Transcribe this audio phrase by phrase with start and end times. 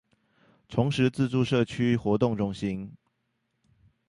[0.67, 2.91] 崇實自助社區活動中心